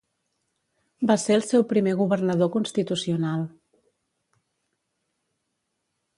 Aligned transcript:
Va 1.11 1.17
ser 1.23 1.37
el 1.39 1.45
seu 1.49 1.65
primer 1.73 1.93
governador 1.99 2.49
constitucional. 2.57 3.45